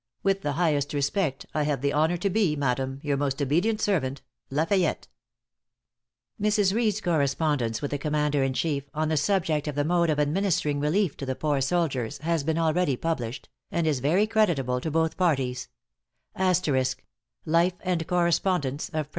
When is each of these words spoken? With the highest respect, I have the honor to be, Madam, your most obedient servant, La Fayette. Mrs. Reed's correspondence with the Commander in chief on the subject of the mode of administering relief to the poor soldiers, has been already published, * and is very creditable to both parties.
With 0.23 0.41
the 0.41 0.53
highest 0.53 0.95
respect, 0.95 1.45
I 1.53 1.61
have 1.61 1.81
the 1.81 1.93
honor 1.93 2.17
to 2.17 2.29
be, 2.31 2.55
Madam, 2.55 2.99
your 3.03 3.17
most 3.17 3.39
obedient 3.39 3.79
servant, 3.79 4.23
La 4.49 4.65
Fayette. 4.65 5.07
Mrs. 6.41 6.73
Reed's 6.73 6.99
correspondence 7.01 7.83
with 7.83 7.91
the 7.91 7.99
Commander 7.99 8.41
in 8.41 8.53
chief 8.53 8.89
on 8.95 9.09
the 9.09 9.15
subject 9.15 9.67
of 9.67 9.75
the 9.75 9.83
mode 9.85 10.09
of 10.09 10.19
administering 10.19 10.79
relief 10.79 11.15
to 11.17 11.25
the 11.27 11.35
poor 11.35 11.61
soldiers, 11.61 12.17
has 12.17 12.43
been 12.43 12.57
already 12.57 12.95
published, 12.97 13.47
* 13.61 13.71
and 13.71 13.85
is 13.85 13.99
very 13.99 14.25
creditable 14.25 14.81
to 14.81 14.89
both 14.89 15.17
parties. 15.17 15.67